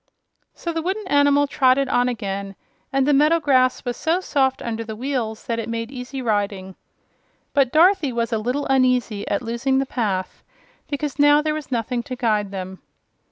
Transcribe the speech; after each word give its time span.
So 0.55 0.73
the 0.73 0.81
wooden 0.81 1.07
animal 1.07 1.45
trotted 1.45 1.87
on 1.87 2.09
again 2.09 2.55
and 2.91 3.05
the 3.07 3.13
meadow 3.13 3.39
grass 3.39 3.85
was 3.85 3.95
so 3.95 4.19
soft 4.19 4.59
under 4.63 4.83
the 4.83 4.95
wheels 4.95 5.45
that 5.45 5.59
it 5.59 5.69
made 5.69 5.91
easy 5.91 6.23
riding. 6.23 6.73
But 7.53 7.71
Dorothy 7.71 8.11
was 8.11 8.33
a 8.33 8.39
little 8.39 8.65
uneasy 8.65 9.27
at 9.27 9.43
losing 9.43 9.77
the 9.77 9.85
path, 9.85 10.41
because 10.87 11.19
now 11.19 11.43
there 11.43 11.53
was 11.53 11.71
nothing 11.71 12.01
to 12.01 12.15
guide 12.15 12.49
them. 12.49 12.81